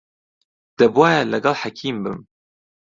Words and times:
دەبوایە 0.79 1.21
لەگەڵ 1.33 1.55
حەکیم 1.63 1.97
بم. 2.03 2.19